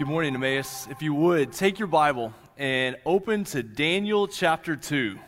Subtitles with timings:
[0.00, 0.88] Good morning, Emmaus.
[0.90, 5.18] If you would, take your Bible and open to Daniel chapter 2.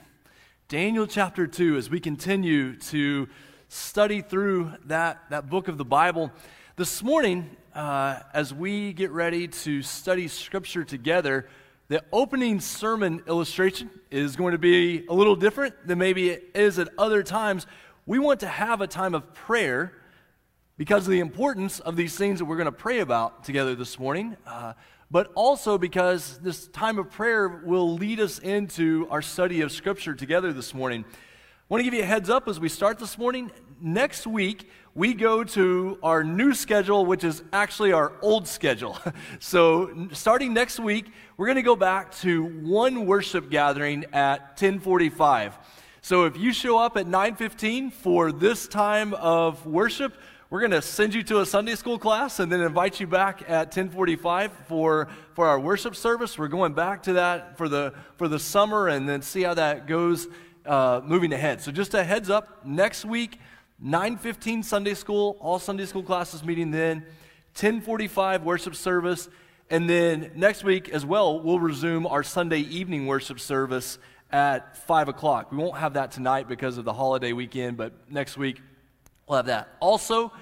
[0.68, 3.28] Daniel chapter 2, as we continue to
[3.68, 6.32] study through that, that book of the Bible.
[6.76, 11.50] This morning, uh, as we get ready to study Scripture together,
[11.88, 16.78] the opening sermon illustration is going to be a little different than maybe it is
[16.78, 17.66] at other times.
[18.06, 19.92] We want to have a time of prayer
[20.76, 23.98] because of the importance of these things that we're going to pray about together this
[23.98, 24.72] morning, uh,
[25.10, 30.14] but also because this time of prayer will lead us into our study of Scripture
[30.14, 31.04] together this morning.
[31.06, 31.14] I
[31.68, 33.50] want to give you a heads up as we start this morning.
[33.80, 38.98] Next week, we go to our new schedule, which is actually our old schedule.
[39.40, 45.58] so, starting next week, we're going to go back to one worship gathering at 1045.
[46.02, 50.14] So, if you show up at 915 for this time of worship,
[50.52, 53.40] we're going to send you to a Sunday school class and then invite you back
[53.48, 56.38] at 1045 for, for our worship service.
[56.38, 59.86] We're going back to that for the, for the summer and then see how that
[59.86, 60.28] goes
[60.66, 61.62] uh, moving ahead.
[61.62, 63.38] So just a heads up, next week,
[63.80, 66.98] 915 Sunday school, all Sunday school classes meeting then,
[67.54, 69.30] 1045 worship service,
[69.70, 73.98] and then next week as well, we'll resume our Sunday evening worship service
[74.30, 75.50] at 5 o'clock.
[75.50, 78.60] We won't have that tonight because of the holiday weekend, but next week
[79.28, 79.76] We'll have that.
[79.80, 80.32] Also,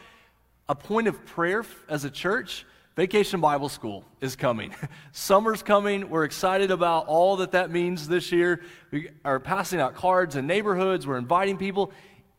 [0.69, 2.65] a point of prayer as a church.
[2.97, 4.75] Vacation Bible School is coming.
[5.13, 6.11] Summer's coming.
[6.11, 8.63] We're excited about all that that means this year.
[8.91, 11.07] We are passing out cards in neighborhoods.
[11.07, 11.93] We're inviting people.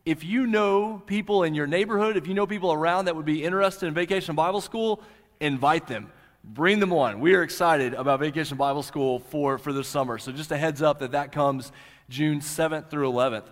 [0.06, 3.44] If you know people in your neighborhood, if you know people around that would be
[3.44, 5.02] interested in Vacation Bible School,
[5.40, 6.12] invite them.
[6.44, 7.20] Bring them on.
[7.20, 10.18] We are excited about Vacation Bible School for, for this summer.
[10.18, 11.72] So just a heads up that that comes
[12.10, 13.46] June 7th through 11th.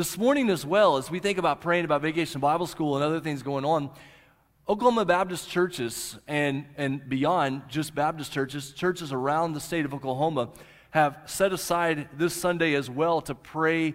[0.00, 3.20] This morning, as well, as we think about praying about Vacation Bible School and other
[3.20, 3.90] things going on,
[4.66, 10.48] Oklahoma Baptist churches and, and beyond just Baptist churches, churches around the state of Oklahoma
[10.92, 13.94] have set aside this Sunday as well to pray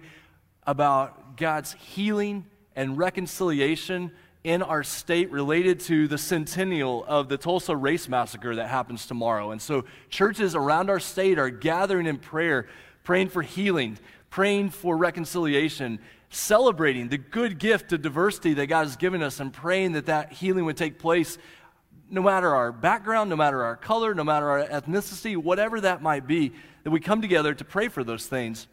[0.64, 4.12] about God's healing and reconciliation
[4.44, 9.50] in our state related to the centennial of the Tulsa Race Massacre that happens tomorrow.
[9.50, 12.68] And so churches around our state are gathering in prayer,
[13.02, 13.98] praying for healing,
[14.30, 15.98] praying for reconciliation,
[16.30, 20.32] celebrating the good gift of diversity that God has given us, and praying that that
[20.32, 21.38] healing would take place
[22.10, 26.26] no matter our background, no matter our color, no matter our ethnicity, whatever that might
[26.26, 26.52] be,
[26.84, 28.68] that we come together to pray for those things.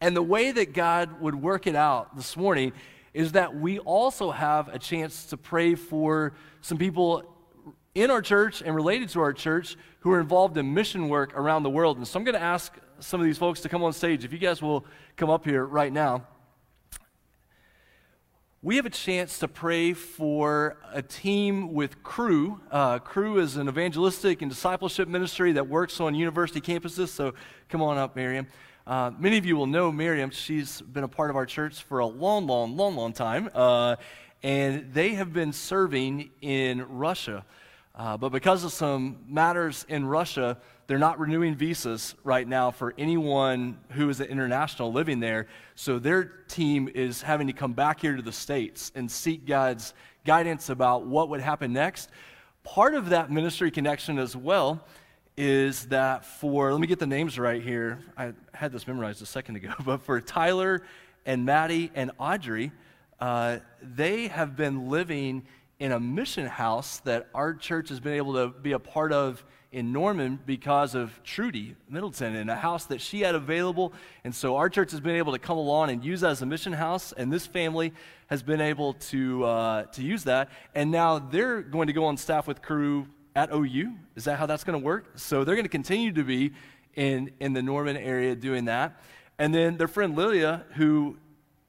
[0.00, 2.72] And the way that God would work it out this morning
[3.14, 7.34] is that we also have a chance to pray for some people
[7.94, 11.62] in our church and related to our church who are involved in mission work around
[11.62, 11.96] the world.
[11.96, 14.24] And so I'm going to ask some of these folks to come on stage.
[14.24, 14.84] If you guys will
[15.16, 16.26] come up here right now.
[18.62, 22.60] We have a chance to pray for a team with Cru.
[22.70, 27.08] Uh, Cru is an evangelistic and discipleship ministry that works on university campuses.
[27.08, 27.34] So
[27.68, 28.48] come on up, Miriam.
[28.86, 30.30] Uh, many of you will know Miriam.
[30.30, 33.50] She's been a part of our church for a long, long, long, long time.
[33.54, 33.96] Uh,
[34.42, 37.44] and they have been serving in Russia.
[37.94, 42.94] Uh, but because of some matters in Russia, they're not renewing visas right now for
[42.96, 45.48] anyone who is an international living there.
[45.74, 49.94] So their team is having to come back here to the States and seek God's
[50.24, 52.10] guidance about what would happen next.
[52.62, 54.84] Part of that ministry connection as well
[55.36, 58.00] is that for, let me get the names right here.
[58.16, 60.82] I had this memorized a second ago, but for Tyler
[61.24, 62.70] and Maddie and Audrey,
[63.20, 65.46] uh, they have been living
[65.78, 69.44] in a mission house that our church has been able to be a part of
[69.72, 73.92] in Norman because of Trudy Middleton and a house that she had available.
[74.24, 76.46] And so our church has been able to come along and use that as a
[76.46, 77.92] mission house, and this family
[78.28, 80.50] has been able to, uh, to use that.
[80.74, 83.92] And now they're going to go on staff with Cru at OU.
[84.14, 85.12] Is that how that's going to work?
[85.16, 86.52] So they're going to continue to be
[86.94, 89.00] in, in the Norman area doing that.
[89.38, 91.18] And then their friend Lilia, who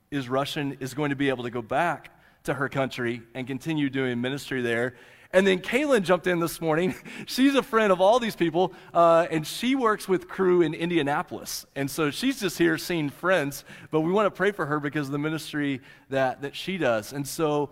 [0.10, 2.12] is Russian, is going to be able to go back
[2.46, 4.96] to her country and continue doing ministry there.
[5.34, 6.96] And then Kaylin jumped in this morning.
[7.26, 11.66] she's a friend of all these people, uh, and she works with Cru in Indianapolis.
[11.76, 15.08] And so she's just here seeing friends, but we want to pray for her because
[15.08, 17.14] of the ministry that, that she does.
[17.14, 17.72] And so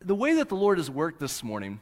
[0.00, 1.80] the way that the Lord has worked this morning,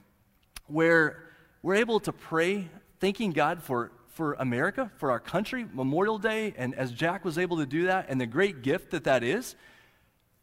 [0.66, 1.24] where
[1.62, 2.68] we're able to pray,
[3.00, 7.58] thanking God for, for America, for our country, Memorial Day, and as Jack was able
[7.58, 9.56] to do that, and the great gift that that is,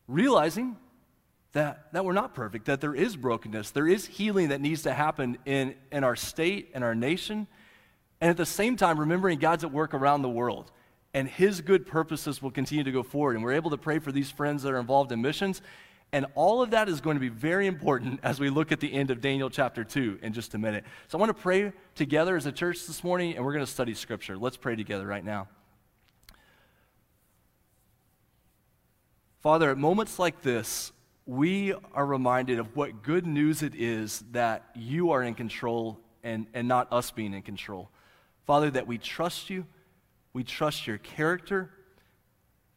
[0.07, 0.77] realizing
[1.55, 4.93] that, that we're not perfect, that there is brokenness, there is healing that needs to
[4.93, 7.47] happen in, in our state and our nation.
[8.19, 10.71] And at the same time, remembering God's at work around the world
[11.13, 13.37] and His good purposes will continue to go forward.
[13.37, 15.61] And we're able to pray for these friends that are involved in missions.
[16.11, 18.91] And all of that is going to be very important as we look at the
[18.91, 20.83] end of Daniel chapter 2 in just a minute.
[21.07, 23.71] So I want to pray together as a church this morning, and we're going to
[23.71, 24.37] study scripture.
[24.37, 25.47] Let's pray together right now.
[29.39, 30.91] Father, at moments like this,
[31.25, 36.45] we are reminded of what good news it is that you are in control and,
[36.53, 37.89] and not us being in control.
[38.45, 39.65] Father, that we trust you,
[40.33, 41.71] we trust your character,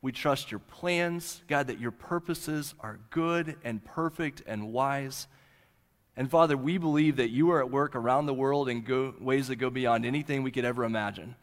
[0.00, 5.27] we trust your plans, God, that your purposes are good and perfect and wise.
[6.17, 9.49] And Father, we believe that you are at work around the world in go, ways
[9.49, 11.35] that go beyond anything we could ever imagine.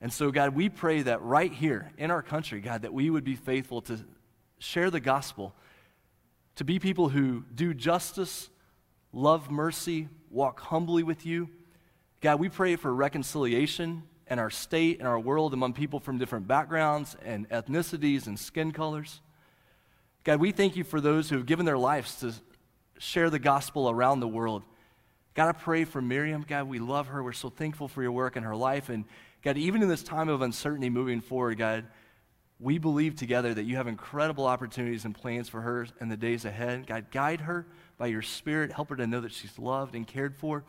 [0.00, 3.24] And so, God, we pray that right here in our country, God, that we would
[3.24, 3.98] be faithful to
[4.58, 5.54] share the gospel,
[6.60, 8.50] to be people who do justice,
[9.14, 11.48] love mercy, walk humbly with you.
[12.20, 16.46] God, we pray for reconciliation and our state and our world among people from different
[16.46, 19.22] backgrounds and ethnicities and skin colors.
[20.22, 22.34] God, we thank you for those who have given their lives to
[22.98, 24.62] share the gospel around the world.
[25.32, 26.44] God, I pray for Miriam.
[26.46, 27.22] God, we love her.
[27.22, 28.90] We're so thankful for your work in her life.
[28.90, 29.06] And
[29.40, 31.86] God, even in this time of uncertainty moving forward, God,
[32.60, 36.44] we believe together that you have incredible opportunities and plans for her in the days
[36.44, 36.86] ahead.
[36.86, 37.66] God, guide her
[37.96, 38.70] by your spirit.
[38.70, 40.64] Help her to know that she's loved and cared for.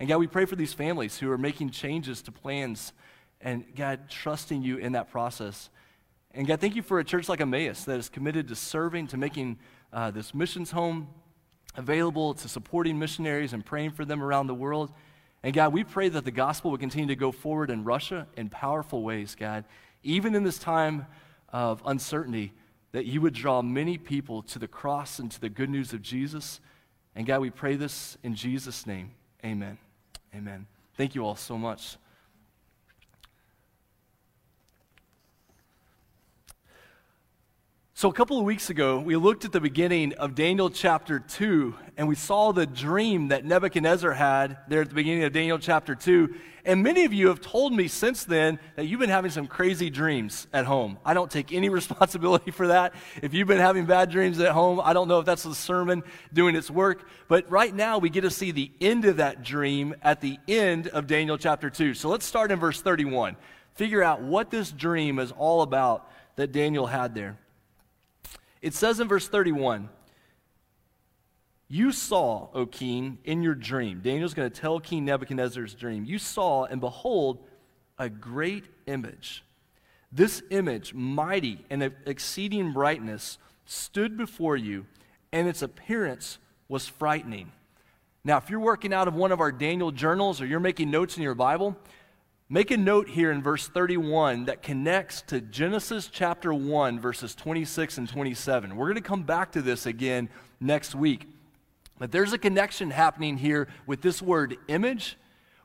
[0.00, 2.92] And God, we pray for these families who are making changes to plans
[3.40, 5.68] and God, trusting you in that process.
[6.32, 9.18] And God, thank you for a church like Emmaus that is committed to serving, to
[9.18, 9.58] making
[9.92, 11.08] uh, this missions home
[11.76, 14.90] available, to supporting missionaries and praying for them around the world.
[15.42, 18.48] And God, we pray that the gospel will continue to go forward in Russia in
[18.48, 19.64] powerful ways, God,
[20.02, 21.06] even in this time
[21.50, 22.52] of uncertainty,
[22.92, 26.02] that you would draw many people to the cross and to the good news of
[26.02, 26.60] Jesus.
[27.14, 29.12] And God, we pray this in Jesus' name.
[29.44, 29.78] Amen.
[30.34, 30.66] Amen.
[30.96, 31.96] Thank you all so much.
[37.98, 41.74] So, a couple of weeks ago, we looked at the beginning of Daniel chapter 2,
[41.96, 45.94] and we saw the dream that Nebuchadnezzar had there at the beginning of Daniel chapter
[45.94, 46.34] 2.
[46.66, 49.88] And many of you have told me since then that you've been having some crazy
[49.88, 50.98] dreams at home.
[51.06, 52.92] I don't take any responsibility for that.
[53.22, 56.02] If you've been having bad dreams at home, I don't know if that's the sermon
[56.34, 57.08] doing its work.
[57.28, 60.88] But right now, we get to see the end of that dream at the end
[60.88, 61.94] of Daniel chapter 2.
[61.94, 63.36] So, let's start in verse 31.
[63.72, 67.38] Figure out what this dream is all about that Daniel had there.
[68.66, 69.88] It says in verse 31
[71.68, 74.00] You saw, O king, in your dream.
[74.02, 76.04] Daniel's going to tell King Nebuchadnezzar's dream.
[76.04, 77.46] You saw, and behold,
[77.96, 79.44] a great image.
[80.10, 84.86] This image, mighty and of exceeding brightness, stood before you,
[85.30, 87.52] and its appearance was frightening.
[88.24, 91.16] Now, if you're working out of one of our Daniel journals or you're making notes
[91.16, 91.76] in your Bible,
[92.48, 97.98] Make a note here in verse 31 that connects to Genesis chapter 1, verses 26
[97.98, 98.76] and 27.
[98.76, 100.28] We're going to come back to this again
[100.60, 101.26] next week.
[101.98, 105.18] But there's a connection happening here with this word image,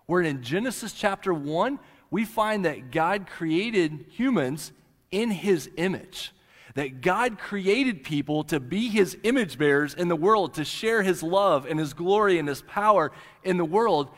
[0.07, 1.77] where in Genesis chapter 1,
[2.09, 4.71] we find that God created humans
[5.11, 6.33] in his image.
[6.73, 11.21] That God created people to be his image bearers in the world, to share his
[11.21, 13.11] love and his glory and his power
[13.43, 14.09] in the world.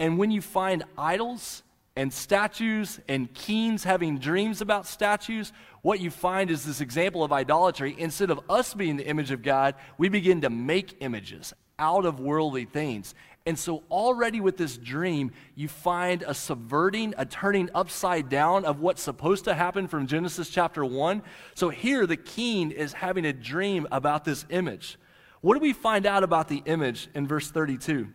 [0.00, 1.62] And when you find idols
[1.94, 5.52] and statues and kings having dreams about statues,
[5.82, 7.94] what you find is this example of idolatry.
[7.98, 12.18] Instead of us being the image of God, we begin to make images out of
[12.18, 13.14] worldly things.
[13.44, 18.80] And so, already with this dream, you find a subverting, a turning upside down of
[18.80, 21.22] what's supposed to happen from Genesis chapter 1.
[21.54, 24.98] So, here the king is having a dream about this image.
[25.42, 28.08] What do we find out about the image in verse 32?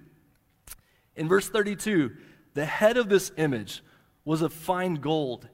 [1.16, 2.12] In verse 32,
[2.54, 3.84] the head of this image
[4.24, 5.48] was of fine gold,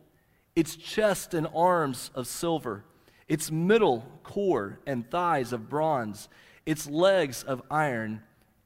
[0.55, 2.85] its chest and arms of silver,
[3.27, 6.29] its middle, core, and thighs of bronze,
[6.65, 8.21] its legs of iron,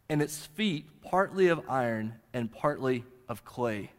[0.10, 3.92] and its feet partly of iron and partly of clay.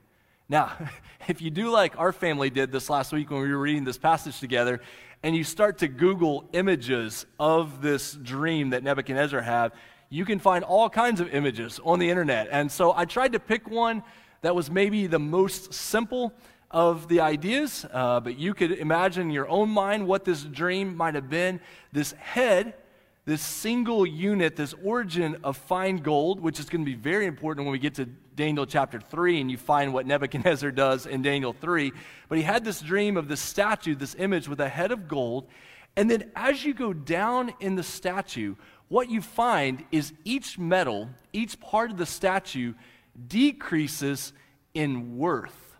[0.48, 0.72] Now,
[1.28, 3.98] if you do like our family did this last week when we were reading this
[3.98, 4.80] passage together,
[5.22, 9.72] and you start to Google images of this dream that Nebuchadnezzar had,
[10.08, 12.48] you can find all kinds of images on the internet.
[12.50, 14.02] And so I tried to pick one
[14.42, 16.32] that was maybe the most simple
[16.70, 20.96] of the ideas, uh, but you could imagine in your own mind what this dream
[20.96, 21.60] might have been.
[21.92, 22.74] This head,
[23.24, 27.64] this single unit, this origin of fine gold, which is going to be very important
[27.64, 31.52] when we get to Daniel chapter 3 and you find what Nebuchadnezzar does in Daniel
[31.52, 31.92] 3.
[32.28, 35.48] But he had this dream of this statue, this image with a head of gold.
[35.96, 38.56] And then as you go down in the statue,
[38.88, 42.74] what you find is each metal, each part of the statue
[43.26, 44.32] decreases
[44.74, 45.76] in worth,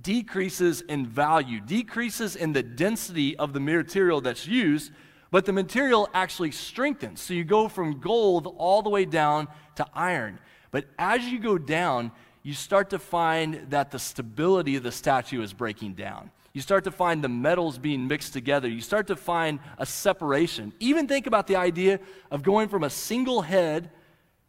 [0.00, 4.92] decreases in value, decreases in the density of the material that's used,
[5.30, 7.20] But the material actually strengthens.
[7.20, 10.38] So you go from gold all the way down to iron.
[10.70, 12.10] But as you go down,
[12.42, 16.30] you start to find that the stability of the statue is breaking down.
[16.52, 18.68] You start to find the metals being mixed together.
[18.68, 20.72] You start to find a separation.
[20.80, 23.90] Even think about the idea of going from a single head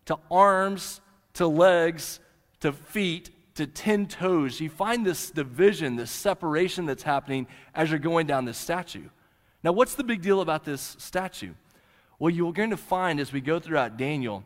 [0.06, 1.00] to arms
[1.34, 2.20] to legs
[2.62, 4.60] to feet to 10 toes.
[4.60, 9.10] You find this division, this separation that's happening as you're going down this statue.
[9.64, 11.54] Now, what's the big deal about this statue?
[12.18, 14.44] Well, you're going to find as we go throughout Daniel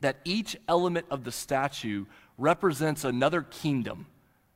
[0.00, 2.04] that each element of the statue
[2.36, 4.06] represents another kingdom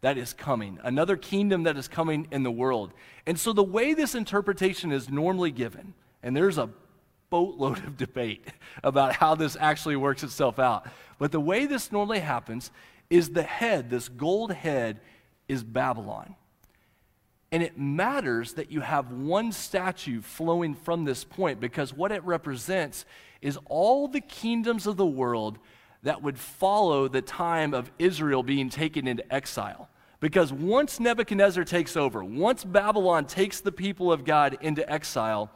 [0.01, 2.93] that is coming, another kingdom that is coming in the world.
[3.27, 6.71] And so, the way this interpretation is normally given, and there's a
[7.31, 8.47] boatload of debate
[8.85, 10.87] about how this actually works itself out,
[11.19, 12.71] but the way this normally happens
[13.11, 15.01] is the head, this gold head,
[15.49, 16.37] is Babylon.
[17.51, 22.23] And it matters that you have one statue flowing from this point because what it
[22.25, 23.07] represents
[23.41, 25.59] is all the kingdoms of the world
[26.03, 29.89] that would follow the time of Israel being taken into exile.
[30.21, 35.51] Because once Nebuchadnezzar takes over, once Babylon takes the people of God into exile,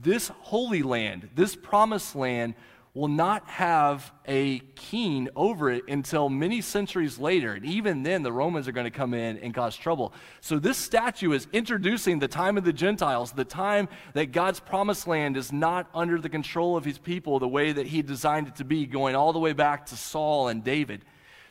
[0.00, 2.54] this holy land, this promised land,
[2.94, 7.54] will not have a king over it until many centuries later.
[7.54, 10.12] And even then, the Romans are going to come in and cause trouble.
[10.42, 15.06] So, this statue is introducing the time of the Gentiles, the time that God's promised
[15.06, 18.56] land is not under the control of his people the way that he designed it
[18.56, 21.02] to be, going all the way back to Saul and David.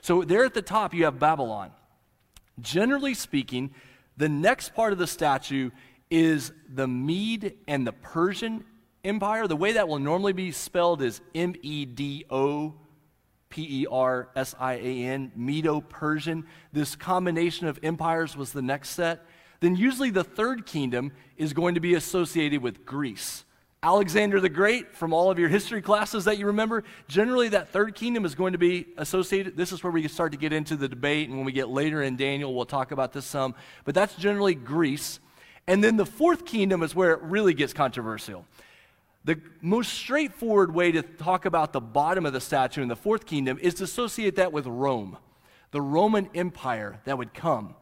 [0.01, 1.71] So, there at the top, you have Babylon.
[2.59, 3.73] Generally speaking,
[4.15, 5.71] the next part of the statue
[6.11, 8.63] is the Mede and the Persian
[9.03, 12.75] Empire, the way that will normally be spelled is M E D O
[13.49, 16.45] P E R S I A N, Medo Persian.
[16.71, 19.25] This combination of empires was the next set.
[19.59, 23.45] Then, usually, the third kingdom is going to be associated with Greece.
[23.83, 27.95] Alexander the Great, from all of your history classes that you remember, generally that third
[27.95, 29.57] kingdom is going to be associated.
[29.57, 32.03] This is where we start to get into the debate, and when we get later
[32.03, 33.55] in Daniel, we'll talk about this some.
[33.83, 35.19] But that's generally Greece.
[35.67, 38.45] And then the fourth kingdom is where it really gets controversial.
[39.23, 43.25] The most straightforward way to talk about the bottom of the statue in the fourth
[43.25, 45.17] kingdom is to associate that with Rome,
[45.71, 47.75] the Roman Empire that would come.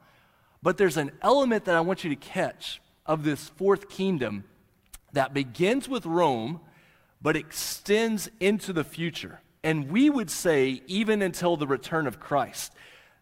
[0.62, 4.44] But there's an element that I want you to catch of this fourth kingdom
[5.14, 6.60] that begins with Rome,
[7.22, 9.40] but extends into the future.
[9.64, 12.74] And we would say, even until the return of Christ.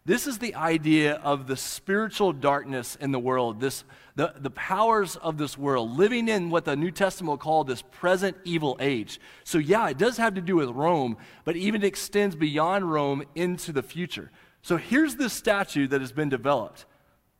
[0.08, 3.84] This is the idea of the spiritual darkness in the world, this,
[4.16, 7.82] the, the powers of this world, living in what the New Testament will call this
[7.82, 9.20] present evil age.
[9.44, 13.70] So, yeah, it does have to do with Rome, but even extends beyond Rome into
[13.70, 14.30] the future.
[14.62, 16.86] So, here's this statue that has been developed.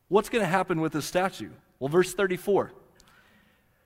[0.09, 1.49] What's going to happen with this statue?
[1.79, 2.73] Well, verse 34.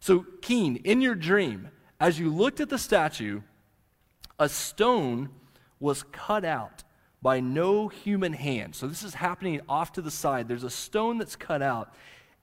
[0.00, 1.68] So, King, in your dream,
[2.00, 3.42] as you looked at the statue,
[4.40, 5.28] a stone
[5.78, 6.82] was cut out
[7.22, 8.74] by no human hand.
[8.74, 10.48] So this is happening off to the side.
[10.48, 11.94] There's a stone that's cut out,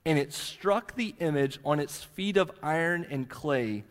[0.05, 3.83] and it struck the image on its feet of iron and clay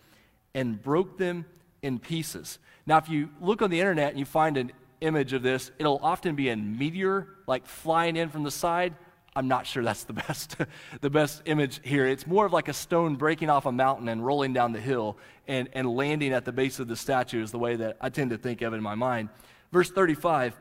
[0.55, 1.45] and broke them
[1.83, 2.59] in pieces.
[2.87, 6.01] Now, if you look on the internet and you find an image of this, it'll
[6.03, 8.95] often be a meteor like flying in from the side.
[9.37, 10.57] I'm not sure that's the best,
[11.03, 12.07] the best image here.
[12.07, 15.19] It's more of like a stone breaking off a mountain and rolling down the hill
[15.47, 18.31] and, and landing at the base of the statue, is the way that I tend
[18.31, 19.29] to think of it in my mind.
[19.71, 20.59] Verse 35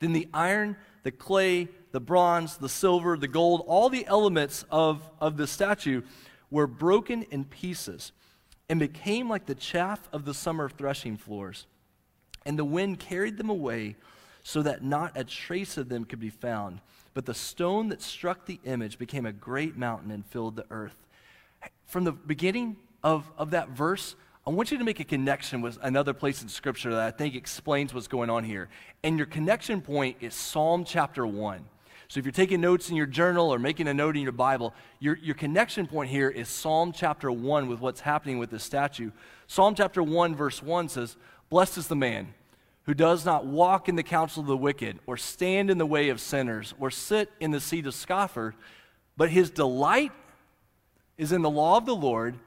[0.00, 5.08] then the iron, the clay, the bronze, the silver, the gold, all the elements of,
[5.20, 6.02] of the statue
[6.50, 8.12] were broken in pieces
[8.68, 11.66] and became like the chaff of the summer threshing floors.
[12.44, 13.96] And the wind carried them away
[14.42, 16.80] so that not a trace of them could be found.
[17.14, 20.96] But the stone that struck the image became a great mountain and filled the earth.
[21.86, 24.14] From the beginning of, of that verse,
[24.48, 27.34] I want you to make a connection with another place in Scripture that I think
[27.34, 28.68] explains what's going on here.
[29.02, 31.64] And your connection point is Psalm chapter 1.
[32.06, 34.72] So if you're taking notes in your journal or making a note in your Bible,
[35.00, 39.10] your, your connection point here is Psalm chapter 1 with what's happening with this statue.
[39.48, 41.16] Psalm chapter 1, verse 1 says,
[41.50, 42.32] Blessed is the man
[42.84, 46.08] who does not walk in the counsel of the wicked, or stand in the way
[46.08, 48.54] of sinners, or sit in the seat of scoffers,
[49.16, 50.12] but his delight
[51.18, 52.38] is in the law of the Lord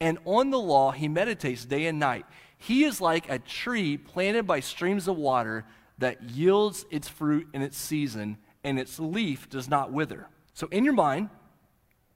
[0.00, 2.26] and on the law he meditates day and night.
[2.56, 5.64] He is like a tree planted by streams of water
[5.98, 10.28] that yields its fruit in its season, and its leaf does not wither.
[10.54, 11.30] So, in your mind,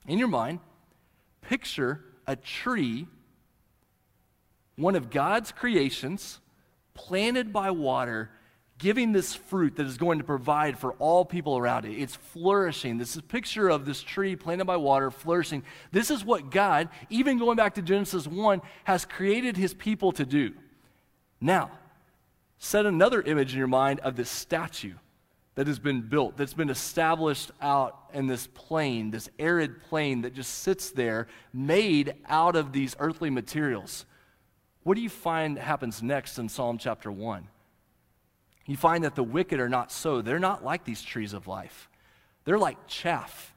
[0.07, 0.61] in your mind,
[1.41, 3.07] picture a tree,
[4.77, 6.41] one of God's creations,
[6.95, 8.31] planted by water,
[8.83, 11.93] giving this fruit that is going to provide for all people around it.
[11.93, 12.99] It's flourishing.
[12.99, 15.62] This is a picture of this tree planted by water flourishing.
[15.93, 20.27] This is what God, even going back to Genesis 1, has created his people to
[20.27, 20.53] do.
[21.41, 21.71] Now,
[22.59, 24.95] set another image in your mind of this statue
[25.55, 30.35] that has been built, that's been established out in this plain, this arid plain that
[30.35, 34.07] just sits there, made out of these earthly materials.
[34.83, 37.47] What do you find happens next in Psalm chapter 1?
[38.66, 40.23] You find that the wicked are not so.
[40.23, 41.88] They're not like these trees of life,
[42.45, 43.50] they're like chaff.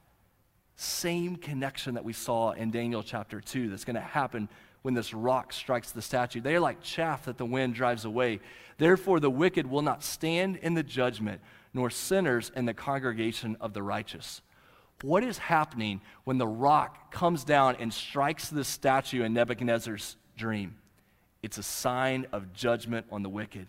[0.78, 4.46] Same connection that we saw in Daniel chapter 2 that's going to happen
[4.82, 6.40] when this rock strikes the statue.
[6.40, 8.40] They are like chaff that the wind drives away.
[8.76, 11.40] Therefore, the wicked will not stand in the judgment,
[11.72, 14.42] nor sinners in the congregation of the righteous.
[15.02, 20.76] What is happening when the rock comes down and strikes the statue in Nebuchadnezzar's dream?
[21.42, 23.66] It's a sign of judgment on the wicked.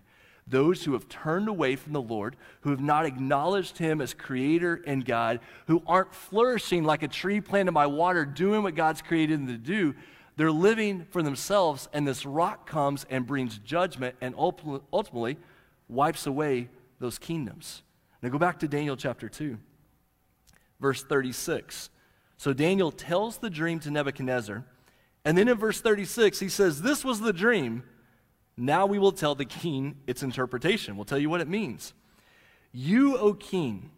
[0.49, 4.81] Those who have turned away from the Lord, who have not acknowledged Him as Creator
[4.87, 9.39] and God, who aren't flourishing like a tree planted by water, doing what God's created
[9.39, 9.93] them to do,
[10.37, 15.37] they're living for themselves, and this rock comes and brings judgment and ultimately
[15.89, 17.81] wipes away those kingdoms.
[18.21, 19.57] Now go back to Daniel chapter 2,
[20.79, 21.89] verse 36.
[22.37, 24.63] So Daniel tells the dream to Nebuchadnezzar,
[25.25, 27.83] and then in verse 36, he says, This was the dream.
[28.57, 30.95] Now we will tell the king its interpretation.
[30.95, 31.93] We'll tell you what it means.
[32.71, 33.91] You, O king,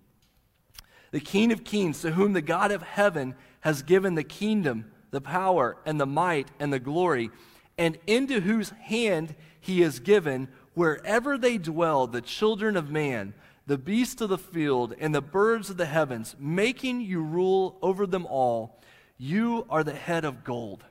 [1.11, 5.21] the king of kings, to whom the God of heaven has given the kingdom, the
[5.21, 7.31] power, and the might, and the glory,
[7.77, 13.33] and into whose hand he has given, wherever they dwell, the children of man,
[13.65, 18.05] the beasts of the field, and the birds of the heavens, making you rule over
[18.05, 18.79] them all.
[19.17, 20.83] You are the head of gold.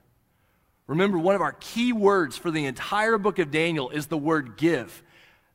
[0.88, 4.57] Remember, one of our key words for the entire book of Daniel is the word
[4.57, 5.02] give.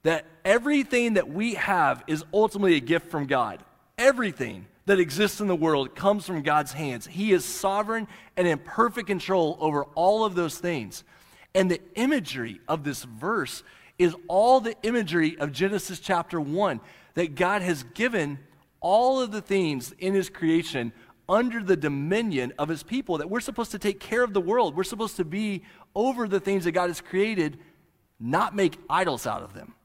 [0.04, 3.64] That everything that we have is ultimately a gift from God.
[3.98, 7.08] Everything that exists in the world comes from God's hands.
[7.08, 11.04] He is sovereign and in perfect control over all of those things.
[11.56, 13.64] And the imagery of this verse
[13.98, 16.80] is all the imagery of Genesis chapter 1
[17.16, 18.40] that God has given
[18.82, 20.92] all of the things in his creation
[21.28, 24.76] under the dominion of his people, that we're supposed to take care of the world.
[24.76, 25.64] We're supposed to be
[25.96, 27.60] over the things that God has created,
[28.20, 29.76] not make idols out of them.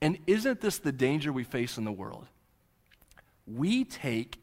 [0.00, 2.26] And isn't this the danger we face in the world?
[3.46, 4.38] We take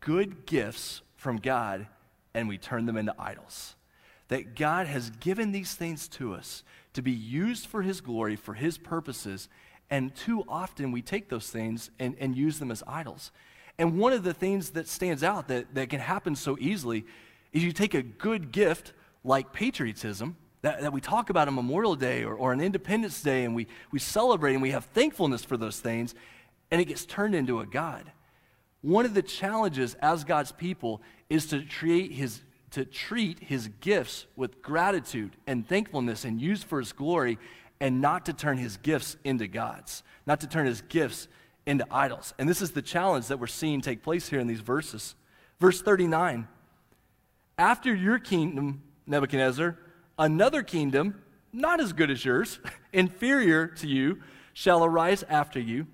[0.00, 1.86] good gifts from God
[2.34, 3.74] and we turn them into idols.
[4.28, 6.62] That God has given these things to us
[6.94, 9.48] to be used for His glory, for His purposes,
[9.90, 13.30] and too often we take those things and, and use them as idols.
[13.78, 17.04] And one of the things that stands out that, that can happen so easily
[17.52, 21.94] is you take a good gift like patriotism that, that we talk about on Memorial
[21.94, 25.56] Day or, or on Independence Day and we, we celebrate and we have thankfulness for
[25.56, 26.14] those things,
[26.70, 28.10] and it gets turned into a God.
[28.80, 34.26] One of the challenges as God's people is to treat his, to treat his gifts
[34.36, 37.38] with gratitude and thankfulness and use for his glory
[37.80, 41.28] and not to turn his gifts into gods, not to turn his gifts
[41.66, 42.32] into idols.
[42.38, 45.14] And this is the challenge that we're seeing take place here in these verses.
[45.60, 46.46] Verse 39
[47.58, 49.76] After your kingdom, Nebuchadnezzar,
[50.18, 52.60] another kingdom, not as good as yours,
[52.92, 55.86] inferior to you, shall arise after you,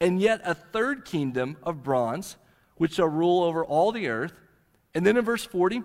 [0.00, 2.36] and yet a third kingdom of bronze,
[2.76, 4.32] which shall rule over all the earth.
[4.94, 5.82] And then in verse 40,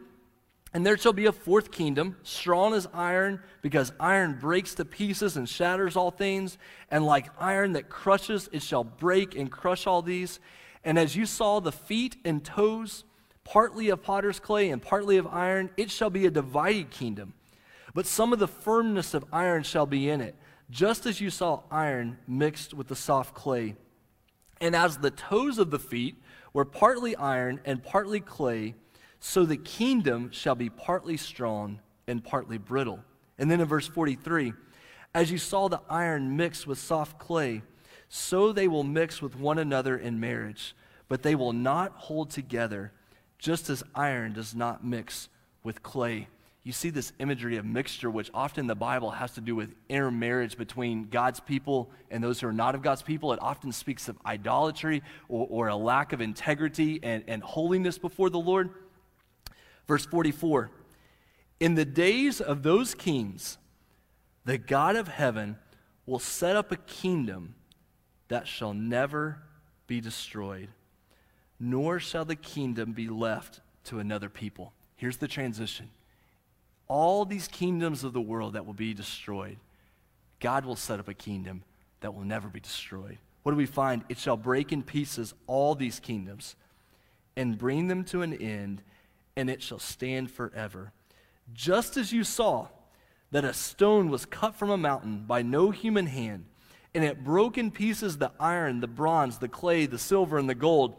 [0.77, 5.35] and there shall be a fourth kingdom, strong as iron, because iron breaks to pieces
[5.35, 6.59] and shatters all things.
[6.91, 10.39] And like iron that crushes, it shall break and crush all these.
[10.83, 13.05] And as you saw the feet and toes,
[13.43, 17.33] partly of potter's clay and partly of iron, it shall be a divided kingdom.
[17.95, 20.35] But some of the firmness of iron shall be in it,
[20.69, 23.75] just as you saw iron mixed with the soft clay.
[24.61, 26.21] And as the toes of the feet
[26.53, 28.75] were partly iron and partly clay,
[29.19, 32.99] so the kingdom shall be partly strong and partly brittle.
[33.37, 34.53] And then in verse 43,
[35.13, 37.63] as you saw the iron mixed with soft clay,
[38.09, 40.75] so they will mix with one another in marriage,
[41.07, 42.91] but they will not hold together,
[43.37, 45.29] just as iron does not mix
[45.63, 46.27] with clay.
[46.63, 50.57] You see this imagery of mixture, which often the Bible has to do with intermarriage
[50.57, 53.31] between God's people and those who are not of God's people.
[53.31, 58.29] It often speaks of idolatry or, or a lack of integrity and, and holiness before
[58.29, 58.69] the Lord.
[59.87, 60.69] Verse 44
[61.59, 63.57] In the days of those kings,
[64.45, 65.57] the God of heaven
[66.05, 67.55] will set up a kingdom
[68.29, 69.39] that shall never
[69.87, 70.69] be destroyed,
[71.59, 74.73] nor shall the kingdom be left to another people.
[74.95, 75.89] Here's the transition.
[76.87, 79.57] All these kingdoms of the world that will be destroyed,
[80.39, 81.63] God will set up a kingdom
[82.01, 83.17] that will never be destroyed.
[83.43, 84.03] What do we find?
[84.09, 86.55] It shall break in pieces all these kingdoms
[87.35, 88.81] and bring them to an end,
[89.37, 90.91] and it shall stand forever.
[91.53, 92.67] Just as you saw
[93.31, 96.45] that a stone was cut from a mountain by no human hand,
[96.93, 100.55] and it broke in pieces the iron, the bronze, the clay, the silver, and the
[100.55, 100.95] gold.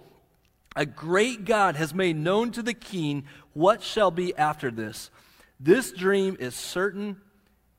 [0.76, 3.24] A great God has made known to the king
[3.54, 5.10] what shall be after this.
[5.58, 7.16] This dream is certain,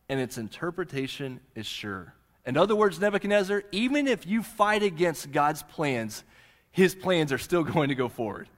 [0.09, 2.13] and its interpretation is sure.
[2.45, 6.25] In other words, Nebuchadnezzar, even if you fight against God's plans,
[6.71, 8.49] his plans are still going to go forward.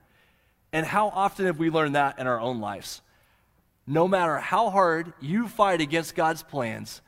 [0.74, 3.02] And how often have we learned that in our own lives?
[3.86, 7.02] No matter how hard you fight against God's plans,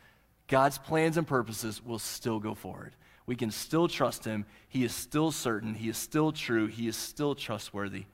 [0.47, 2.95] God's plans and purposes will still go forward.
[3.25, 4.45] We can still trust him.
[4.67, 5.75] He is still certain.
[5.75, 6.67] He is still true.
[6.67, 8.05] He is still trustworthy.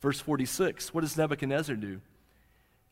[0.00, 2.00] Verse 46 What does Nebuchadnezzar do?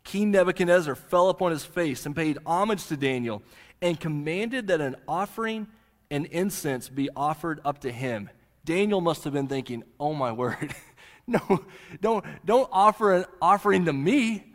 [0.02, 3.42] King Nebuchadnezzar fell upon his face and paid homage to Daniel
[3.82, 5.68] and commanded that an offering
[6.10, 8.30] and incense be offered up to him.
[8.64, 10.74] Daniel must have been thinking, Oh my word.
[11.48, 11.64] no,
[12.00, 14.50] don't, don't offer an offering to me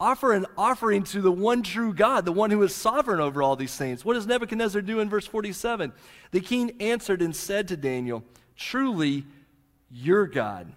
[0.00, 3.54] offer an offering to the one true God, the one who is sovereign over all
[3.54, 4.04] these things.
[4.04, 5.92] What does Nebuchadnezzar do in verse 47?
[6.30, 8.24] The king answered and said to Daniel,
[8.56, 9.26] Truly,
[9.90, 10.72] your God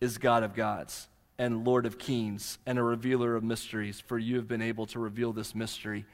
[0.00, 4.36] is God of gods and Lord of kings and a revealer of mysteries, for you
[4.36, 6.04] have been able to reveal this mystery.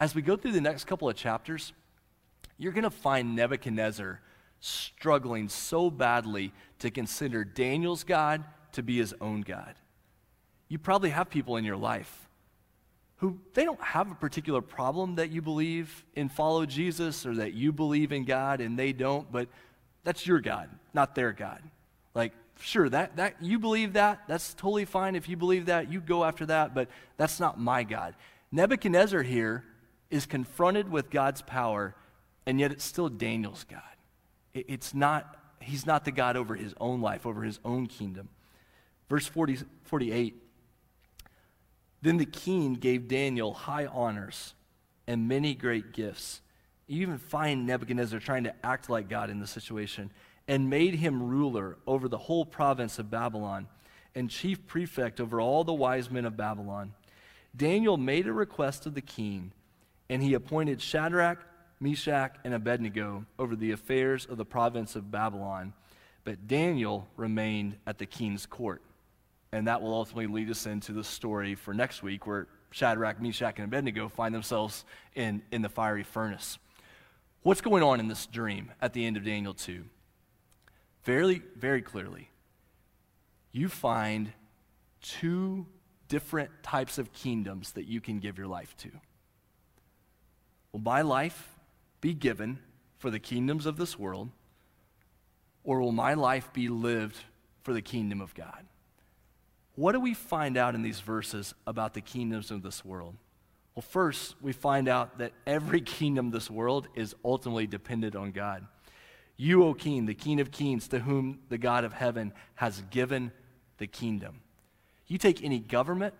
[0.00, 1.72] As we go through the next couple of chapters,
[2.58, 4.20] you're going to find Nebuchadnezzar
[4.60, 9.74] struggling so badly to consider Daniel's God to be his own God
[10.70, 12.28] you probably have people in your life
[13.16, 17.52] who they don't have a particular problem that you believe in follow Jesus or that
[17.52, 19.48] you believe in God and they don't, but
[20.04, 21.60] that's your God, not their God.
[22.14, 25.16] Like, sure, that, that you believe that, that's totally fine.
[25.16, 28.14] If you believe that, you go after that, but that's not my God.
[28.52, 29.64] Nebuchadnezzar here
[30.08, 31.94] is confronted with God's power,
[32.46, 33.82] and yet it's still Daniel's God.
[34.54, 38.28] It, it's not, he's not the God over his own life, over his own kingdom.
[39.08, 40.42] Verse 40, 48
[42.02, 44.54] then the king gave Daniel high honors
[45.06, 46.40] and many great gifts.
[46.86, 50.10] You even find Nebuchadnezzar trying to act like God in the situation
[50.48, 53.68] and made him ruler over the whole province of Babylon
[54.14, 56.94] and chief prefect over all the wise men of Babylon.
[57.56, 59.52] Daniel made a request of the king,
[60.08, 61.38] and he appointed Shadrach,
[61.80, 65.72] Meshach, and Abednego over the affairs of the province of Babylon.
[66.24, 68.82] But Daniel remained at the king's court.
[69.52, 73.58] And that will ultimately lead us into the story for next week where Shadrach, Meshach,
[73.58, 76.58] and Abednego find themselves in, in the fiery furnace.
[77.42, 79.84] What's going on in this dream at the end of Daniel 2?
[81.04, 82.28] Very, very clearly,
[83.50, 84.32] you find
[85.00, 85.66] two
[86.08, 88.90] different types of kingdoms that you can give your life to.
[90.72, 91.48] Well, my life
[92.00, 92.58] be given
[92.98, 94.30] for the kingdoms of this world,
[95.64, 97.18] or will my life be lived
[97.62, 98.66] for the kingdom of God?
[99.74, 103.16] What do we find out in these verses about the kingdoms of this world?
[103.74, 108.32] Well, first, we find out that every kingdom of this world is ultimately dependent on
[108.32, 108.66] God.
[109.36, 113.32] You, O king, the king of kings, to whom the God of heaven has given
[113.78, 114.40] the kingdom.
[115.06, 116.14] You take any government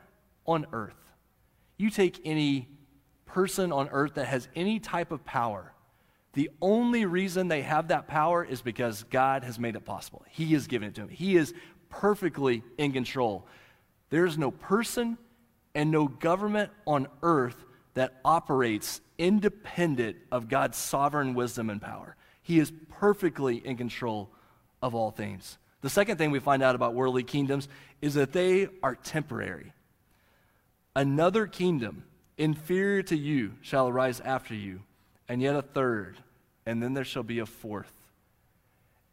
[0.47, 1.13] on earth,
[1.77, 2.69] you take any
[3.33, 5.73] person on earth that has any type of power.
[6.33, 10.25] The only reason they have that power is because God has made it possible.
[10.29, 11.11] He has given it to them.
[11.11, 11.53] He is
[11.89, 13.47] perfectly in control.
[14.11, 15.19] There is no person
[15.75, 17.65] and no government on earth
[17.95, 22.17] that operates independent of God's sovereign wisdom and power.
[22.43, 24.31] He is perfectly in control
[24.83, 25.59] of all things.
[25.83, 27.69] The second thing we find out about worldly kingdoms
[28.01, 29.73] is that they are temporary.
[30.95, 32.05] Another kingdom
[32.41, 34.81] inferior to you shall arise after you,
[35.29, 36.17] and yet a third,
[36.65, 37.93] and then there shall be a fourth.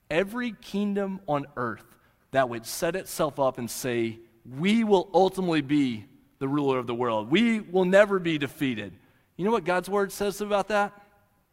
[0.10, 1.84] Every kingdom on earth
[2.32, 4.20] that would set itself up and say,
[4.58, 6.06] We will ultimately be
[6.40, 7.30] the ruler of the world.
[7.30, 8.94] We will never be defeated.
[9.36, 10.94] You know what God's word says about that?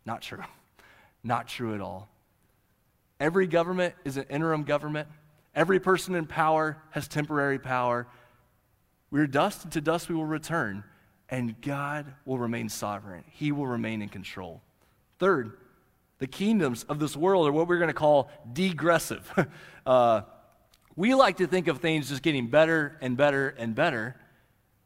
[0.07, 0.43] Not true.
[1.25, 2.09] Not true at all.
[3.19, 5.09] Every government is an interim government.
[5.55, 8.07] Every person in power has temporary power.
[9.11, 10.85] We're dust, and to dust we will return.
[11.29, 14.63] And God will remain sovereign, He will remain in control.
[15.19, 15.59] Third,
[16.19, 19.31] the kingdoms of this world are what we're going to call degressive.
[19.87, 20.23] uh,
[20.97, 24.17] we like to think of things just getting better and better and better.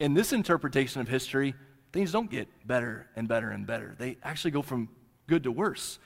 [0.01, 1.55] In this interpretation of history,
[1.92, 3.94] things don't get better and better and better.
[3.98, 4.88] They actually go from
[5.27, 5.98] good to worse.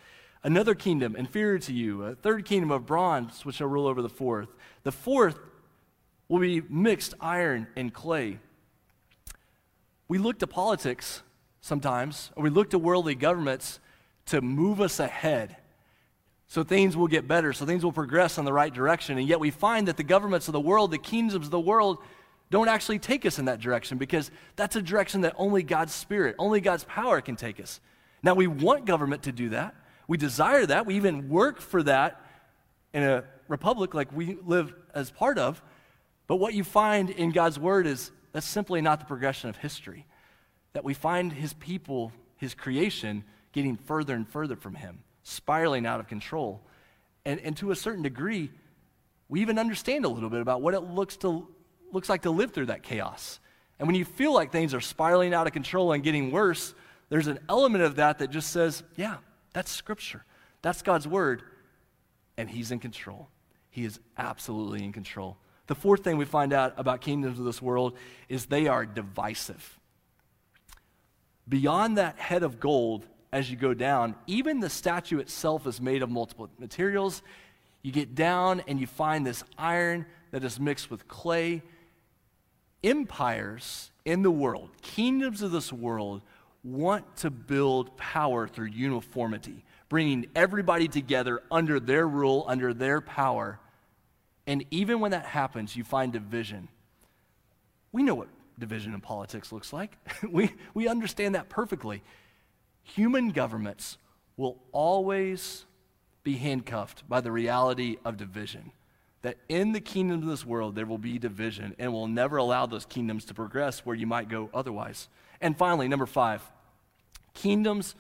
[0.43, 4.09] Another kingdom inferior to you, a third kingdom of bronze, which shall rule over the
[4.09, 4.49] fourth.
[4.83, 5.39] The fourth
[6.29, 8.41] will be mixed iron and clay.
[10.13, 11.23] We look to politics
[11.63, 13.81] sometimes, or we look to worldly governments
[14.27, 15.57] to move us ahead
[16.49, 19.17] so things will get better, so things will progress in the right direction.
[19.17, 21.97] And yet we find that the governments of the world, the kingdoms of the world,
[22.51, 26.37] don't actually take us in that direction because that's a direction that only God's Spirit,
[26.39, 27.81] only God's power can take us.
[28.23, 29.75] Now, we want government to do that.
[30.09, 30.85] We desire that.
[30.85, 32.21] We even work for that
[32.93, 35.63] in a republic like we live as part of.
[36.27, 40.07] But what you find in God's Word is that's simply not the progression of history.
[40.73, 46.01] That we find His people, His creation, getting further and further from Him spiraling out
[46.01, 46.61] of control.
[47.25, 48.51] And, and to a certain degree,
[49.29, 51.47] we even understand a little bit about what it looks, to,
[51.93, 53.39] looks like to live through that chaos.
[53.79, 56.75] And when you feel like things are spiraling out of control and getting worse,
[57.09, 59.17] there's an element of that that just says, yeah,
[59.53, 60.25] that's Scripture.
[60.61, 61.43] That's God's Word.
[62.37, 63.29] And He's in control.
[63.71, 65.37] He is absolutely in control.
[65.73, 67.97] The fourth thing we find out about kingdoms of this world
[68.29, 69.81] is they are divisive.
[71.49, 74.15] Beyond that head of gold as you go down.
[74.27, 77.23] Even the statue itself is made of multiple materials.
[77.81, 81.63] You get down and you find this iron that is mixed with clay.
[82.85, 86.21] Empires in the world, kingdoms of this world,
[86.63, 93.59] want to build power through uniformity, bringing everybody together under their rule, under their power.
[94.47, 96.69] And even when that happens, you find division.
[97.93, 98.29] We know what
[98.59, 99.97] division in politics looks like.
[100.31, 102.03] we, we understand that perfectly
[102.83, 103.99] human governments
[104.37, 105.65] will always
[106.25, 108.73] be handcuffed by the reality of division.
[109.23, 112.67] That in the kingdoms of this world, there will be division and will never allow
[112.67, 115.09] those kingdoms to progress where you might go otherwise.
[115.41, 116.43] And finally, number five,
[117.35, 117.95] kingdoms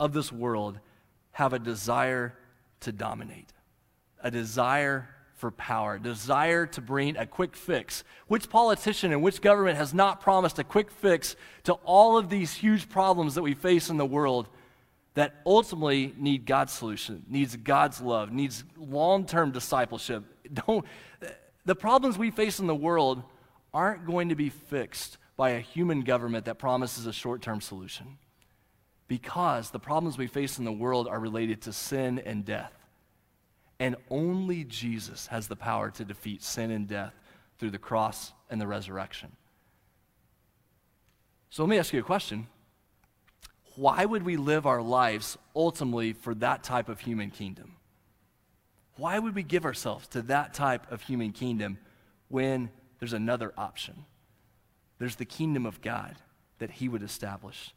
[0.00, 0.80] of this world
[1.32, 2.36] have a desire
[2.80, 3.52] to dominate,
[4.20, 8.04] a desire for power, desire to bring a quick fix.
[8.26, 12.54] Which politician and which government has not promised a quick fix to all of these
[12.54, 14.48] huge problems that we face in the world
[15.14, 20.24] that ultimately need God's solution, needs God's love, needs long-term discipleship?
[20.66, 20.84] Don't
[21.66, 23.22] the problems we face in the world
[23.74, 28.18] aren't going to be fixed by a human government that promises a short-term solution.
[29.08, 32.75] Because the problems we face in the world are related to sin and death.
[33.78, 37.14] And only Jesus has the power to defeat sin and death
[37.58, 39.32] through the cross and the resurrection.
[41.50, 42.46] So let me ask you a question.
[43.76, 47.76] Why would we live our lives ultimately for that type of human kingdom?
[48.96, 51.78] Why would we give ourselves to that type of human kingdom
[52.28, 54.06] when there's another option?
[54.98, 56.16] There's the kingdom of God
[56.58, 57.74] that He would establish.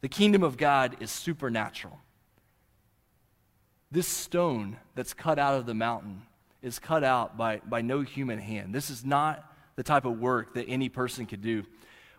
[0.00, 1.98] The kingdom of God is supernatural.
[3.92, 6.22] This stone that's cut out of the mountain
[6.62, 8.72] is cut out by, by no human hand.
[8.72, 11.64] This is not the type of work that any person could do.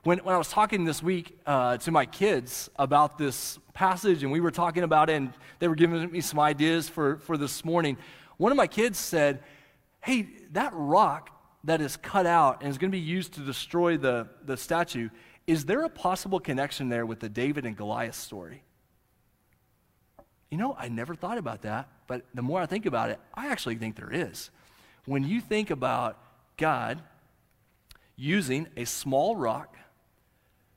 [0.04, 4.32] When, when I was talking this week uh, to my kids about this passage, and
[4.34, 7.64] we were talking about it, and they were giving me some ideas for, for this
[7.64, 7.98] morning,
[8.36, 9.42] one of my kids said,
[10.02, 11.30] Hey, that rock
[11.64, 15.08] that is cut out and is going to be used to destroy the, the statue,
[15.48, 18.64] is there a possible connection there with the David and Goliath story?
[20.52, 23.48] You know, I never thought about that, but the more I think about it, I
[23.48, 24.52] actually think there is.
[25.06, 26.20] When you think about
[26.58, 27.02] God
[28.18, 29.78] using a small rock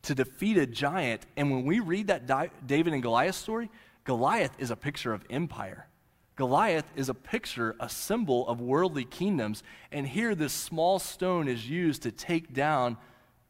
[0.02, 2.26] to defeat a giant, and when we read that
[2.66, 3.68] David and Goliath story,
[4.04, 5.88] Goliath is a picture of empire.
[6.37, 9.62] Goliath is a picture, a symbol of worldly kingdoms.
[9.90, 12.96] And here, this small stone is used to take down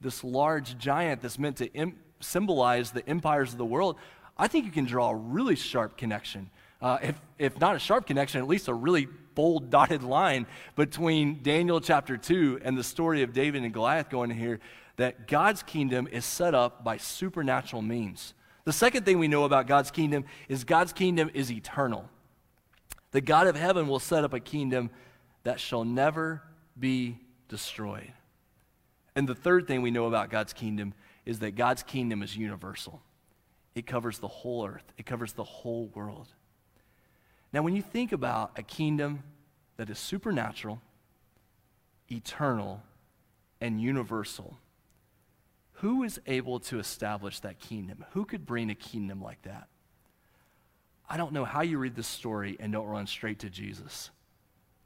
[0.00, 3.96] this large giant that's meant to symbolize the empires of the world.
[4.36, 6.50] I think you can draw a really sharp connection.
[6.82, 11.42] Uh, if, if not a sharp connection, at least a really bold dotted line between
[11.42, 14.60] Daniel chapter 2 and the story of David and Goliath going here
[14.96, 18.34] that God's kingdom is set up by supernatural means.
[18.64, 22.08] The second thing we know about God's kingdom is God's kingdom is eternal.
[23.10, 24.90] The God of heaven will set up a kingdom
[25.42, 26.42] that shall never
[26.78, 27.18] be
[27.48, 28.12] destroyed.
[29.14, 30.94] And the third thing we know about God's kingdom
[31.24, 33.00] is that God's kingdom is universal.
[33.74, 36.28] It covers the whole earth, it covers the whole world.
[37.52, 39.22] Now, when you think about a kingdom
[39.76, 40.80] that is supernatural,
[42.10, 42.82] eternal,
[43.60, 44.58] and universal,
[45.74, 48.04] who is able to establish that kingdom?
[48.12, 49.68] Who could bring a kingdom like that?
[51.08, 54.10] I don't know how you read this story and don't run straight to Jesus.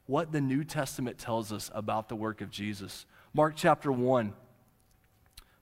[0.07, 3.05] What the New Testament tells us about the work of Jesus.
[3.33, 4.33] Mark chapter 1,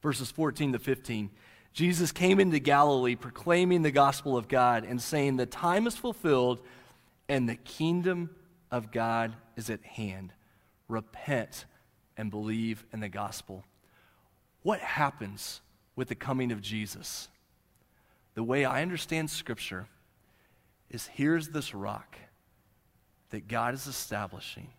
[0.01, 1.29] verses 14 to 15.
[1.77, 6.59] Jesus came into Galilee proclaiming the gospel of God and saying, The time is fulfilled
[7.29, 8.31] and the kingdom
[8.71, 10.33] of God is at hand.
[10.87, 11.65] Repent
[12.17, 13.63] and believe in the gospel.
[14.63, 15.61] What happens
[15.95, 17.27] with the coming of Jesus?
[18.33, 19.85] The way I understand Scripture
[20.89, 22.17] is here's this rock
[23.29, 24.69] that God is establishing,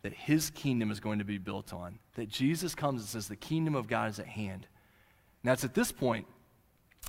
[0.00, 3.36] that his kingdom is going to be built on, that Jesus comes and says the
[3.36, 4.66] kingdom of God is at hand.
[5.44, 6.26] Now, it's at this point,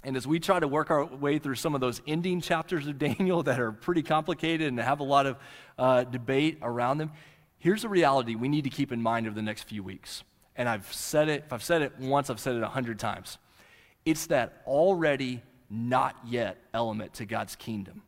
[0.03, 2.99] and as we try to work our way through some of those ending chapters of
[2.99, 5.37] Daniel that are pretty complicated and have a lot of
[5.79, 7.11] uh, debate around them,
[7.57, 10.23] here's a reality we need to keep in mind over the next few weeks.
[10.55, 13.37] And I've said it, if I've said it once, I've said it a hundred times.
[14.05, 18.03] It's that already not yet element to God's kingdom.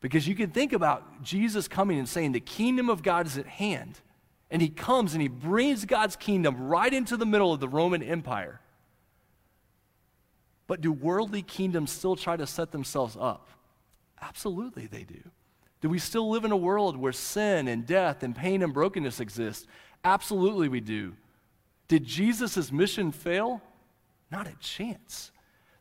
[0.00, 3.46] Because you can think about Jesus coming and saying, The kingdom of God is at
[3.46, 4.00] hand.
[4.50, 8.02] And he comes and he brings God's kingdom right into the middle of the Roman
[8.02, 8.60] Empire.
[10.72, 13.50] But do worldly kingdoms still try to set themselves up?
[14.22, 15.20] Absolutely, they do.
[15.82, 19.20] Do we still live in a world where sin and death and pain and brokenness
[19.20, 19.66] exist?
[20.02, 21.12] Absolutely, we do.
[21.88, 23.60] Did Jesus' mission fail?
[24.30, 25.30] Not a chance.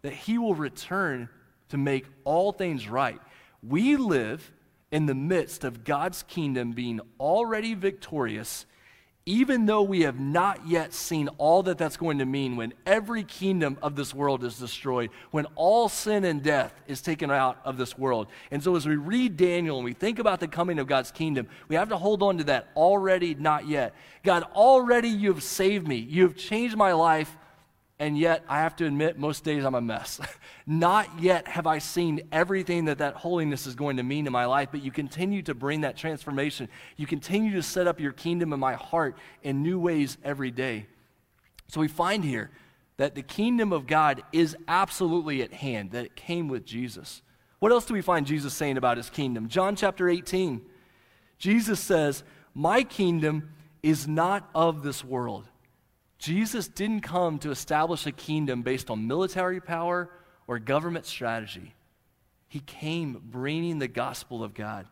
[0.02, 1.30] That he will return
[1.70, 3.22] to make all things right.
[3.64, 4.52] We live
[4.92, 8.66] in the midst of God's kingdom being already victorious,
[9.26, 13.24] even though we have not yet seen all that that's going to mean when every
[13.24, 17.78] kingdom of this world is destroyed, when all sin and death is taken out of
[17.78, 18.28] this world.
[18.50, 21.48] And so, as we read Daniel and we think about the coming of God's kingdom,
[21.68, 23.94] we have to hold on to that already, not yet.
[24.24, 27.38] God, already you have saved me, you have changed my life
[28.02, 30.20] and yet I have to admit, most days I'm a mess.
[30.66, 34.46] Not yet have I seen everything that that holiness is going to mean in my
[34.46, 36.68] life, but you continue to bring that transformation.
[36.98, 40.88] You continue to set up your kingdom in my heart in new ways every day.
[41.68, 42.50] So we find here
[42.98, 47.22] that the kingdom of God is absolutely at hand, that it came with Jesus.
[47.60, 49.48] What else do we find Jesus saying about his kingdom?
[49.48, 50.64] John chapter 18.
[51.38, 52.24] Jesus says,
[52.56, 53.52] My kingdom
[53.84, 55.51] is not of this world.
[56.22, 60.08] Jesus didn't come to establish a kingdom based on military power
[60.46, 61.74] or government strategy.
[62.48, 64.86] He came bringing the gospel of God.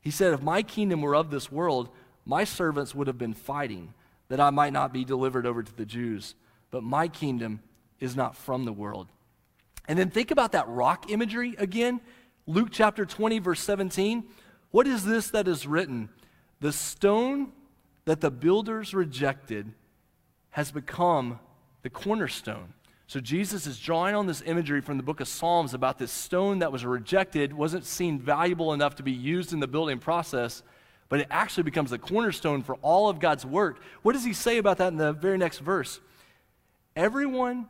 [0.00, 1.90] He said, If my kingdom were of this world,
[2.24, 3.92] my servants would have been fighting
[4.28, 6.34] that I might not be delivered over to the Jews.
[6.70, 7.60] But my kingdom
[7.98, 9.08] is not from the world.
[9.86, 12.00] And then think about that rock imagery again.
[12.46, 14.24] Luke chapter 20, verse 17.
[14.70, 16.08] What is this that is written?
[16.60, 17.52] The stone
[18.06, 19.74] that the builders rejected
[20.50, 21.38] has become
[21.82, 22.74] the cornerstone.
[23.06, 26.60] So Jesus is drawing on this imagery from the book of Psalms about this stone
[26.60, 30.62] that was rejected, wasn't seen valuable enough to be used in the building process,
[31.08, 33.80] but it actually becomes the cornerstone for all of God's work.
[34.02, 36.00] What does he say about that in the very next verse?
[36.94, 37.66] Everyone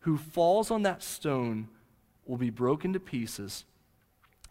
[0.00, 1.68] who falls on that stone
[2.24, 3.66] will be broken to pieces,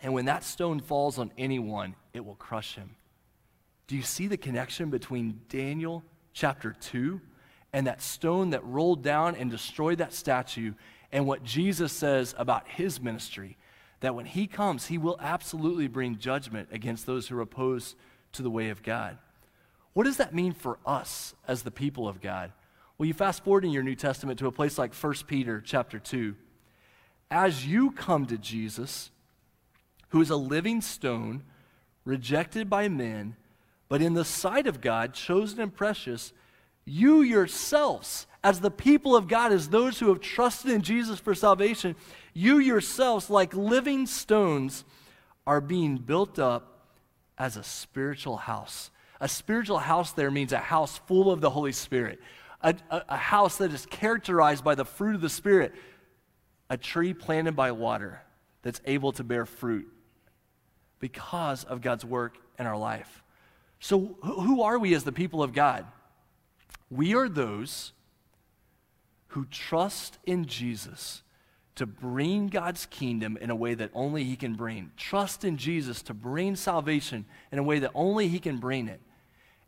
[0.02, 2.96] and when that stone falls on anyone, it will crush him.
[3.88, 7.20] Do you see the connection between Daniel chapter 2
[7.74, 10.74] and that stone that rolled down and destroyed that statue,
[11.12, 13.58] and what Jesus says about his ministry
[14.00, 17.96] that when he comes, he will absolutely bring judgment against those who are opposed
[18.34, 19.18] to the way of God.
[19.94, 22.52] What does that mean for us as the people of God?
[22.98, 25.98] Well, you fast forward in your New Testament to a place like 1 Peter chapter
[25.98, 26.36] 2.
[27.32, 29.12] As you come to Jesus,
[30.10, 31.44] who is a living stone,
[32.06, 33.36] rejected by men,
[33.90, 36.34] but in the sight of God, chosen and precious,
[36.90, 41.36] you yourselves, as the people of God, as those who have trusted in Jesus for
[41.36, 41.98] salvation,
[42.34, 44.86] you yourselves, like living stones,
[45.46, 46.88] are being built up
[47.38, 48.90] as a spiritual house.
[49.20, 52.22] A spiritual house there means a house full of the Holy Spirit,
[52.62, 55.74] a, a, a house that is characterized by the fruit of the Spirit,
[56.70, 58.22] a tree planted by water
[58.62, 59.92] that's able to bear fruit
[61.00, 63.24] because of God's work in our life.
[63.82, 65.86] So, who are we as the people of God?
[66.90, 67.94] We are those
[69.28, 71.24] who trust in Jesus
[71.76, 74.92] to bring God's kingdom in a way that only He can bring.
[74.98, 79.00] Trust in Jesus to bring salvation in a way that only He can bring it.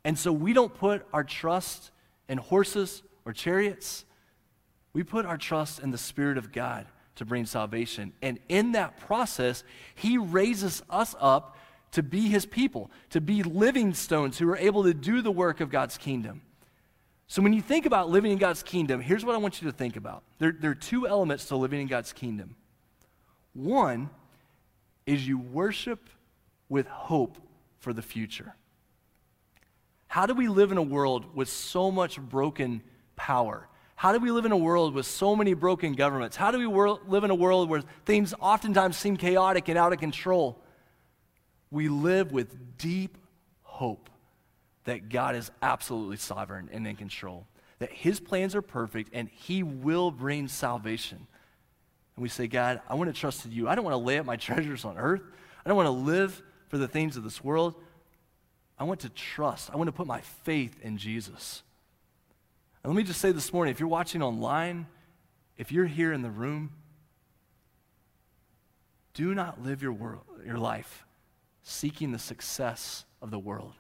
[0.04, 1.92] And so we don't put our trust
[2.28, 4.06] in horses or chariots.
[4.94, 8.14] We put our trust in the Spirit of God to bring salvation.
[8.22, 11.58] And in that process, He raises us up
[11.92, 15.60] to be His people, to be living stones who are able to do the work
[15.60, 16.42] of God's kingdom.
[17.30, 19.78] So, when you think about living in God's kingdom, here's what I want you to
[19.78, 20.24] think about.
[20.40, 22.56] There, there, are two elements to living in God's kingdom.
[23.54, 24.10] One
[25.06, 26.10] is you worship
[26.70, 27.38] with hope
[27.82, 28.56] for the future.
[30.08, 32.82] How do we live in a world with so much broken
[33.16, 33.68] power?
[33.96, 36.36] How do we live in a world with so many broken governments?
[36.36, 39.94] How do we wor- live in a world where things oftentimes seem chaotic and out
[39.94, 40.60] of control?
[41.70, 43.20] We live with deep
[43.62, 44.10] hope
[44.86, 47.46] that God is absolutely sovereign and in control,
[47.80, 51.28] that his plans are perfect and he will bring salvation.
[52.16, 53.68] And we say, God, I want to trust in you.
[53.68, 55.22] I don't want to lay up my treasures on earth.
[55.66, 57.76] I don't want to live for the things of this world.
[58.78, 59.70] I want to trust.
[59.72, 61.64] I want to put my faith in Jesus.
[62.84, 64.88] And let me just say this morning if you're watching online,
[65.58, 66.72] if you're here in the room,
[69.14, 71.06] do not live your, world, your life
[71.62, 73.74] seeking the success of the world,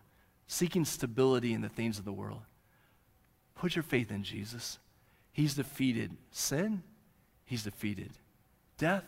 [0.49, 2.41] seeking stability in the things of the world.
[3.53, 4.79] Put your faith in Jesus.
[5.31, 6.83] He's defeated sin,
[7.45, 8.11] He's defeated
[8.77, 9.03] death,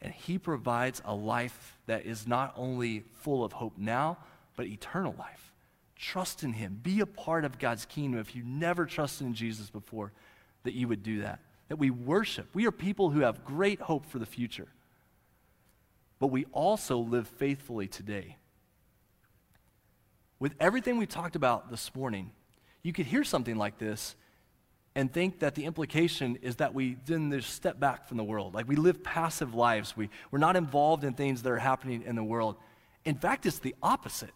[0.00, 4.18] and He provides a life that is not only full of hope now,
[4.56, 5.52] but eternal life.
[5.96, 6.80] Trust in Him.
[6.82, 8.18] Be a part of God's kingdom.
[8.18, 10.10] If you never trusted in Jesus before,
[10.64, 11.38] that you would do that.
[11.68, 12.48] That we worship.
[12.54, 14.68] We are people who have great hope for the future.
[16.18, 18.36] But we also live faithfully today.
[20.42, 22.32] With everything we talked about this morning,
[22.82, 24.16] you could hear something like this
[24.96, 28.52] and think that the implication is that we then just step back from the world.
[28.52, 29.96] Like we live passive lives.
[29.96, 32.56] We, we're not involved in things that are happening in the world.
[33.04, 34.32] In fact, it's the opposite.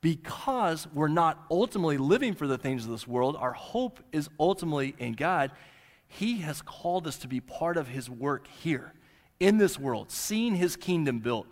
[0.00, 4.94] Because we're not ultimately living for the things of this world, our hope is ultimately
[5.00, 5.50] in God.
[6.06, 8.92] He has called us to be part of His work here
[9.40, 11.48] in this world, seeing His kingdom built.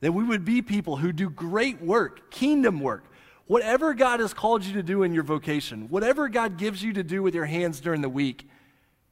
[0.00, 3.04] That we would be people who do great work, kingdom work,
[3.46, 7.04] Whatever God has called you to do in your vocation, whatever God gives you to
[7.04, 8.48] do with your hands during the week,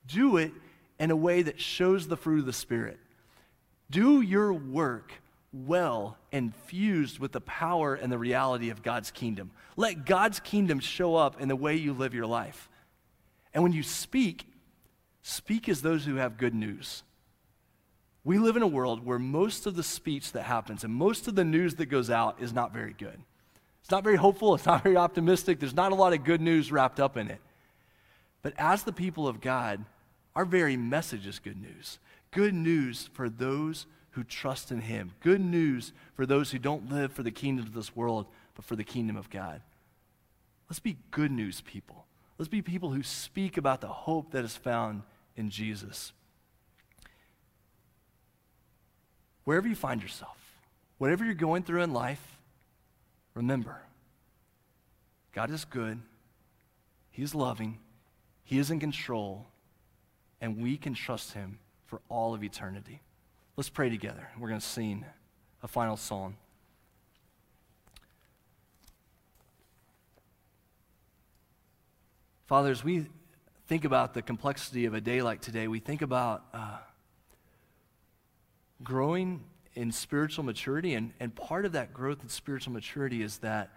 [0.06, 0.52] do it
[0.98, 2.98] in a way that shows the fruit of the Spirit.
[3.90, 5.12] Do your work
[5.52, 9.52] well infused with the power and the reality of God's kingdom.
[9.76, 12.68] Let God's kingdom show up in the way you live your life.
[13.52, 14.46] And when you speak,
[15.22, 17.04] speak as those who have good news.
[18.24, 21.36] We live in a world where most of the speech that happens and most of
[21.36, 23.20] the news that goes out is not very good.
[23.84, 26.72] It's not very hopeful, it's not very optimistic, there's not a lot of good news
[26.72, 27.42] wrapped up in it.
[28.40, 29.84] But as the people of God,
[30.34, 31.98] our very message is good news.
[32.30, 35.12] Good news for those who trust in Him.
[35.20, 38.24] Good news for those who don't live for the kingdom of this world,
[38.54, 39.60] but for the kingdom of God.
[40.70, 42.06] Let's be good news people.
[42.38, 45.02] Let's be people who speak about the hope that is found
[45.36, 46.12] in Jesus.
[49.44, 50.38] Wherever you find yourself,
[50.96, 52.33] whatever you're going through in life,
[53.34, 53.82] Remember,
[55.32, 56.00] God is good,
[57.10, 57.78] He is loving,
[58.44, 59.46] He is in control,
[60.40, 63.00] and we can trust Him for all of eternity.
[63.56, 64.28] Let's pray together.
[64.38, 65.04] We're going to sing
[65.62, 66.36] a final song.
[72.46, 73.06] Father, as we
[73.66, 76.78] think about the complexity of a day like today, we think about uh,
[78.82, 79.42] growing
[79.74, 80.94] in spiritual maturity.
[80.94, 83.70] And, and part of that growth in spiritual maturity is that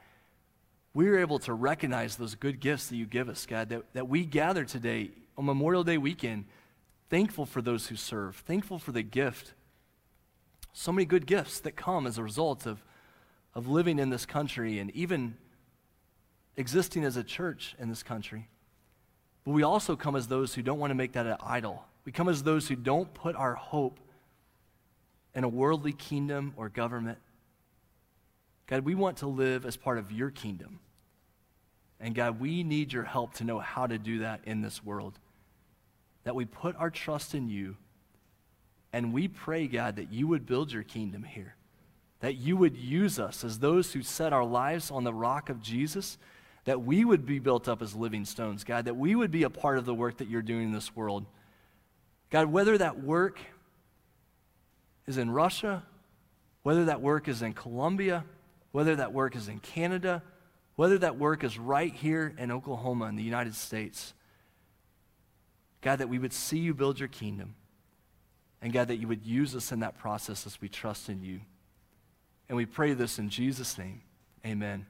[0.93, 4.09] we are able to recognize those good gifts that you give us, God, that, that
[4.09, 6.45] we gather today on Memorial Day weekend,
[7.09, 9.53] thankful for those who serve, thankful for the gift.
[10.73, 12.83] So many good gifts that come as a result of,
[13.53, 15.37] of living in this country and even
[16.55, 18.47] existing as a church in this country.
[19.45, 21.85] But we also come as those who don't want to make that an idol.
[22.05, 23.99] We come as those who don't put our hope
[25.35, 27.19] in a worldly kingdom or government.
[28.67, 30.79] God, we want to live as part of your kingdom.
[31.99, 35.17] And God, we need your help to know how to do that in this world.
[36.25, 37.77] That we put our trust in you.
[38.93, 41.55] And we pray, God, that you would build your kingdom here.
[42.19, 45.61] That you would use us as those who set our lives on the rock of
[45.61, 46.17] Jesus.
[46.65, 48.85] That we would be built up as living stones, God.
[48.85, 51.25] That we would be a part of the work that you're doing in this world.
[52.29, 53.39] God, whether that work
[55.07, 55.83] is in Russia,
[56.63, 58.25] whether that work is in Colombia,
[58.71, 60.21] whether that work is in Canada,
[60.75, 64.13] whether that work is right here in Oklahoma in the United States.
[65.81, 67.55] God, that we would see you build your kingdom.
[68.61, 71.39] And God, that you would use us in that process as we trust in you.
[72.49, 74.01] And we pray this in Jesus' name.
[74.45, 74.85] Amen.